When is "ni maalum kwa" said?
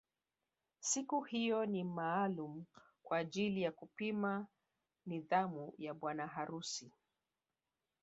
1.65-3.17